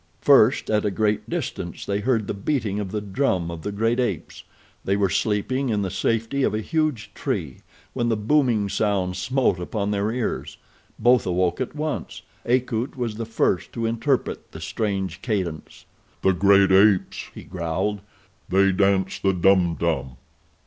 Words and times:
First, 0.21 0.71
at 0.71 0.83
a 0.83 0.89
great 0.89 1.29
distance, 1.29 1.85
they 1.85 1.99
heard 1.99 2.25
the 2.25 2.33
beating 2.33 2.79
of 2.79 2.89
the 2.91 3.01
drum 3.01 3.51
of 3.51 3.61
the 3.61 3.71
great 3.71 3.99
apes. 3.99 4.43
They 4.83 4.97
were 4.97 5.11
sleeping 5.11 5.69
in 5.69 5.83
the 5.83 5.91
safety 5.91 6.41
of 6.41 6.55
a 6.55 6.59
huge 6.59 7.11
tree 7.13 7.57
when 7.93 8.09
the 8.09 8.17
booming 8.17 8.67
sound 8.67 9.15
smote 9.15 9.59
upon 9.59 9.91
their 9.91 10.09
ears. 10.11 10.57
Both 10.97 11.27
awoke 11.27 11.61
at 11.61 11.75
once. 11.75 12.23
Akut 12.47 12.97
was 12.97 13.17
the 13.17 13.27
first 13.27 13.73
to 13.73 13.85
interpret 13.85 14.53
the 14.53 14.59
strange 14.59 15.21
cadence. 15.21 15.85
"The 16.23 16.33
great 16.33 16.71
apes!" 16.71 17.25
he 17.35 17.43
growled. 17.43 18.01
"They 18.49 18.71
dance 18.71 19.19
the 19.19 19.33
Dum 19.33 19.75
Dum. 19.75 20.17